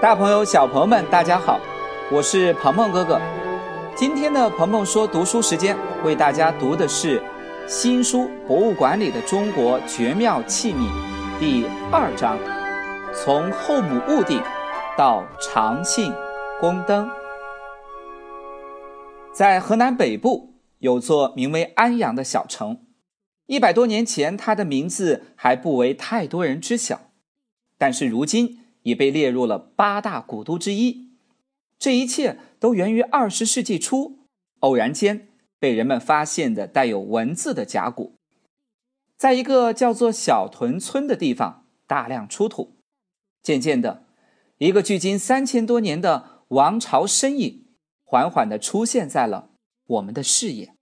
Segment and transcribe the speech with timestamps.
[0.00, 1.60] 大朋友、小朋友们，大家好，
[2.10, 3.20] 我是鹏鹏哥哥。
[3.94, 7.20] 今天的鹏鹏说读书时间，为大家读的是
[7.68, 10.88] 《新书博物馆里的中国绝妙器皿》
[11.38, 12.38] 第二章，
[13.14, 14.42] 从后母戊鼎
[14.96, 16.10] 到长信
[16.58, 17.06] 宫灯。
[19.34, 22.86] 在河南北部有座名为安阳的小城，
[23.44, 27.02] 一百多年前，它的名字还不为太多人知晓，
[27.76, 28.59] 但是如今。
[28.82, 31.10] 已被列入了八大古都之一。
[31.78, 34.18] 这一切都源于二十世纪初
[34.60, 38.14] 偶然间被人们发现的带有文字的甲骨，
[39.16, 42.76] 在一个叫做小屯村的地方大量出土。
[43.42, 44.04] 渐渐的，
[44.58, 47.64] 一个距今三千多年的王朝身影
[48.04, 49.50] 缓缓的出现在了
[49.86, 50.74] 我们的视野。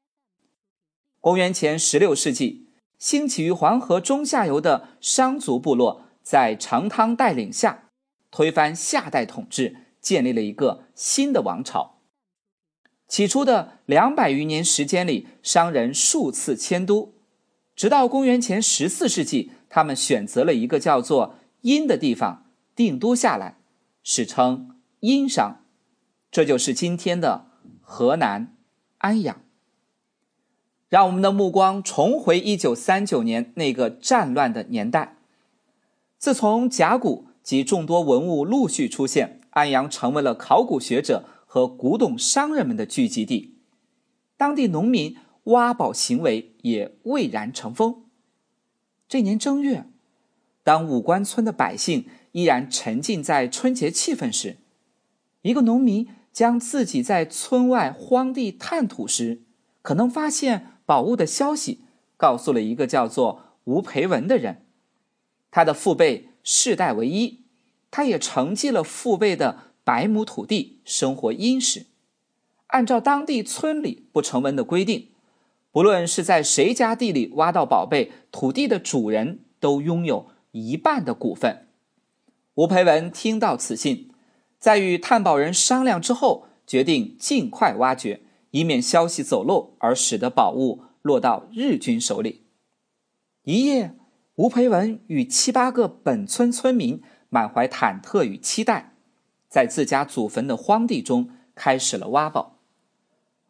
[1.21, 7.88] 公元前十六世纪，兴起于黄河中下游的商族部落在成汤带领下。
[8.31, 11.97] 推翻夏代统治，建立了一个新的王朝。
[13.09, 17.15] 起初的两百余年时间里，商人数次迁都，
[17.75, 22.45] 直到公元前十四世纪，他们选择了一个叫做殷的地方
[22.77, 23.57] 定都下来，
[24.03, 25.65] 史称殷商。
[26.31, 27.47] 这就是今天的
[27.81, 28.55] 河南
[28.99, 29.41] 安阳。
[30.91, 35.17] 让我们的目光重回一九三九年那个战乱的年代，
[36.19, 37.28] 自从甲骨。
[37.49, 43.57] 及众多文物陆续出现，安阳成为了考古学者和古董商人们的聚集地。
[44.37, 48.05] 当地农民挖宝行为也蔚然成风。
[49.09, 49.87] 这年正月，
[50.63, 54.59] 当五官村的百姓依然沉浸在春节气氛时，
[55.41, 59.41] 一个农民将自己在村外荒地探土时
[59.81, 61.81] 可能发现宝物的消息
[62.19, 64.67] 告诉了一个叫做吴培文的人，
[65.51, 66.27] 他的父辈。
[66.43, 67.41] 世代为一，
[67.91, 71.87] 他也承继了父辈的百亩土地，生活殷实。
[72.69, 75.09] 按照当地村里不成文的规定，
[75.73, 81.69] 不论是在谁家地里挖到宝贝，土地的主人都拥有一半的股份。
[82.55, 84.11] 吴培文听到此信，
[84.59, 92.43] 在与探宝人商量之后，决定尽快挖掘，以免消息走漏而使得宝物落到日军手里。
[93.45, 93.98] 一夜。
[94.39, 98.95] 吴培文与七八个本村村民满怀忐忑与期待，
[99.49, 102.61] 在自家祖坟的荒地中开始了挖宝。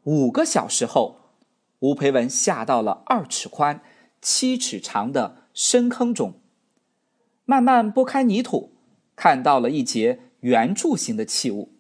[0.04, 1.34] 五个小时后，
[1.81, 3.82] 吴培文下到了二尺宽、
[4.22, 6.41] 七尺长的深坑中，
[7.44, 8.72] 慢慢拨开泥土，
[9.15, 11.75] 看到了一节圆柱形的器物。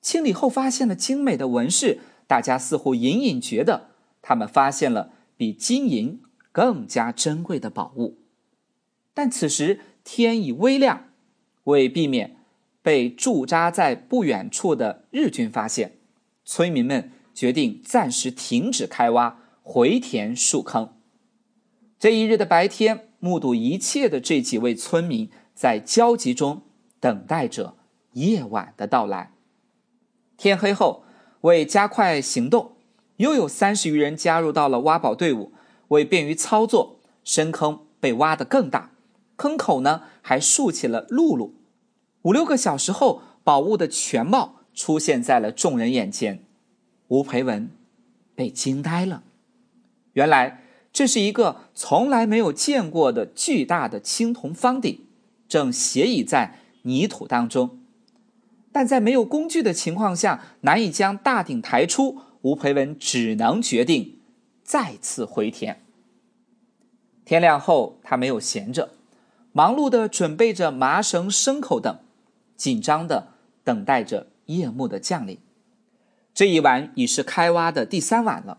[0.00, 6.20] 清理后发现了精美的纹饰，大家似乎隐隐觉得他们发现了比金银
[6.50, 8.18] 更加珍贵的宝物。
[9.14, 11.08] 但此时天已微亮，
[11.64, 12.36] 为避免
[12.82, 15.98] 被驻扎在不远处的日军发现，
[16.44, 20.94] 村民们决定暂时停止开挖，回填树坑。
[21.98, 26.62] 这一日的白天，目睹一切的这几位村民在焦急中
[26.98, 27.76] 等待着
[28.14, 29.32] 夜晚的到来。
[30.36, 31.04] 天黑后，
[31.42, 32.72] 为加快行动，
[33.18, 35.52] 又有三十余人加入到了挖宝队伍。
[35.88, 38.90] 为便于操作，深坑被挖得更大。
[39.36, 41.50] 坑口呢，还竖起了辘轳。
[42.22, 46.44] 五六个小时后，宝物的全貌出现在了众人眼前。
[47.08, 47.70] 吴培文
[48.34, 49.22] 被惊呆了。
[50.12, 50.62] 原来
[50.92, 55.00] 这是一个从来没有见过的巨大的青铜方鼎，
[55.48, 57.80] 正斜倚在泥土当中。
[58.70, 62.18] 但在没有工具的情况下，难以将大鼎抬出。
[62.42, 64.18] 吴培文只能决定
[64.64, 65.84] 再次回填。
[67.24, 68.90] 天亮后，他没有闲着。
[69.54, 71.98] 忙碌的准备着麻绳、牲口等，
[72.56, 73.28] 紧张的
[73.62, 75.38] 等待着夜幕的降临。
[76.32, 78.58] 这一晚已是开挖的第三晚了。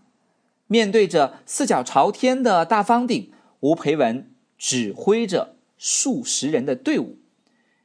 [0.67, 7.17] 面对着四脚朝天的大方鼎，吴培文指挥着数十人的队伍，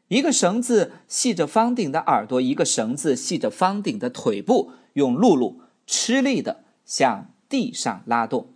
[0.08, 5.56] 一个绳子系着方鼎的耳朵，一个绳子系着方鼎的腿部，用辘轳
[5.86, 8.52] 吃力的向地上拉动。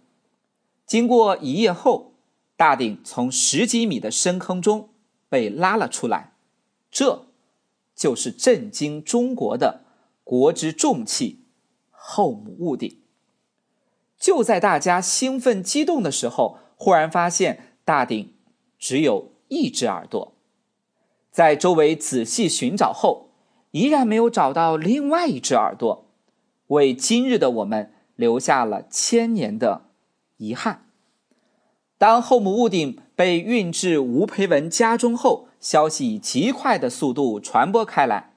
[0.86, 2.11] 经过一夜后。
[2.62, 4.90] 大鼎从十几米的深坑中
[5.28, 6.34] 被拉了出来，
[6.92, 7.26] 这
[7.96, 9.80] 就是震惊中国的
[10.22, 11.40] 国之重器——
[11.90, 13.00] 后母戊鼎。
[14.16, 18.32] 就在大家兴奋激动的时候，忽然发现大鼎
[18.78, 20.32] 只有一只耳朵。
[21.32, 23.30] 在周围仔细寻找后，
[23.72, 26.06] 依然没有找到另外一只耳朵，
[26.68, 29.86] 为今日的我们留下了千年的
[30.36, 30.86] 遗憾。
[32.02, 38.32] 当后母戊鼎被运至吴培文家中后，消息以极快的速度传播开来。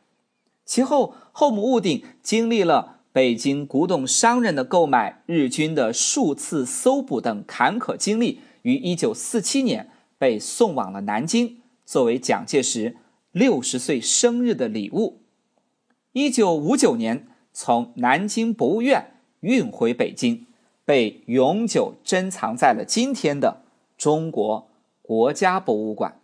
[0.64, 9.90] 其后，后母戊鼎经历了北京古董商人的购买、日军的数次搜捕等坎坷经历，于1947年
[10.20, 12.98] 被送往了南京，作为蒋介石
[13.32, 15.24] 六十岁生日的礼物。
[16.14, 20.46] 1959年，从南京博物院运回北京，
[20.86, 23.64] 被永久珍藏在了今天的
[23.98, 24.70] 中国
[25.02, 26.20] 国家博物馆。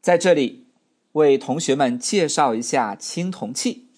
[0.00, 0.66] 在这里，
[1.12, 3.88] 为同学们介绍一下青铜器。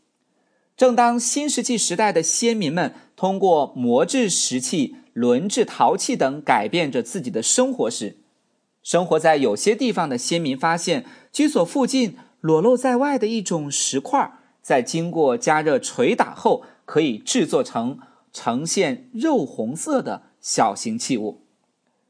[0.77, 8.17] 正当新石器时代的先民们通过磨制石器、轮制陶器等改变着自己的生活时，
[8.83, 17.99] 生活在有些地方的先民发现，居所附近裸露在外的一种石块，在经过加热捶打后，可以制作成
[18.33, 21.43] 呈现肉红色的小型器物。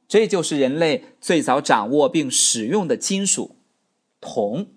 [0.09, 3.57] 这就是人类最早掌握并使用的金属——
[4.21, 4.69] 铜。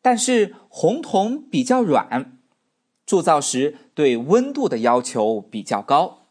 [0.00, 2.38] 但是红铜比较软。
[3.04, 6.26] 铸造时对温度的要求比较高，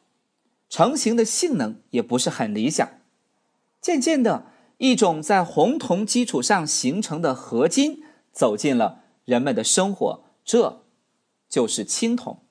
[0.70, 2.90] 成型的性能也不是很理想。
[3.80, 4.48] 渐渐的，
[4.78, 8.04] 一种在红铜基础上形成的合金
[8.34, 10.84] 走进了人们的生活，这
[11.48, 12.45] 就是青铜。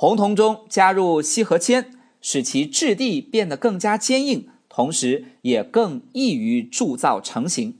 [0.00, 1.90] 红铜中加入锡和铅，
[2.20, 7.76] 使其质地变得更加坚硬，同时也更易于铸造成型。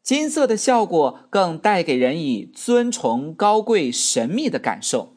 [0.00, 5.14] 金色的效果更带给人以尊崇、高贵、神秘的感受。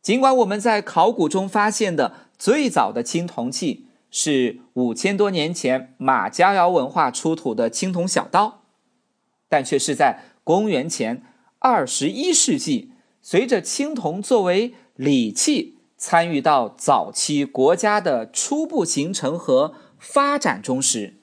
[0.00, 8.62] 尽管我们在考古中发现的最早的青铜器是五千多年前马家窑文化出土的青铜小刀，
[9.50, 11.22] 但却是在公元前
[11.58, 21.14] 二十一世纪，随着青铜作为礼器参与到早期国家的初步形成和发展中时，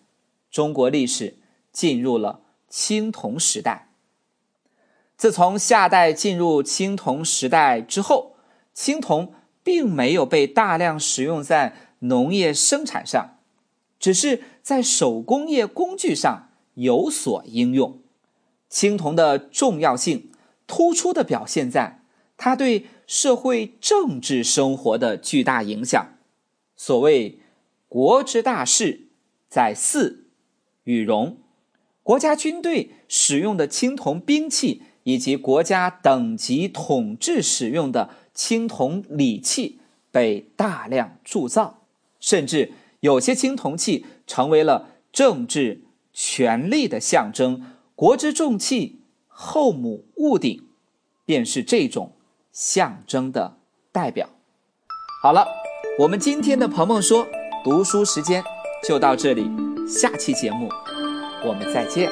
[0.49, 1.37] 中国历史
[1.71, 2.41] 进入了。
[2.67, 3.89] 青铜时代。
[5.15, 8.35] 自从夏代进入青铜时代之后，
[8.73, 9.31] 青铜
[9.63, 13.37] 并没有被大量使用在农业生产上，
[13.99, 17.99] 只是在手工业工具上有所应用。
[18.67, 20.31] 青铜的重要性
[20.65, 22.01] 突出的表现在
[22.35, 26.17] 它对社会政治生活的巨大影响。
[26.75, 27.39] 所谓
[27.87, 29.07] “国之大事，
[29.49, 30.25] 在祀
[30.83, 31.37] 与戎”。
[32.03, 39.79] 国家军队使用的青铜兵器，以及国家等级统治使用的青铜礼器
[40.11, 41.83] 被大量铸造，
[42.19, 47.73] 甚至有些青铜器成为了政治权力的象征。
[47.95, 50.67] 国之重器后母戊鼎，
[51.25, 52.13] 便是这种
[52.57, 53.55] 象征的
[53.91, 54.27] 代表。
[55.21, 55.47] 好了，
[55.99, 57.27] 我们今天的鹏鹏说
[57.63, 58.43] 读书时间
[58.83, 59.47] 就到这里，
[59.87, 60.67] 下期节目。
[61.45, 62.09] 我们再见。